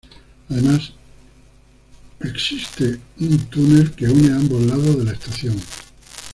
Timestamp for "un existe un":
2.21-3.37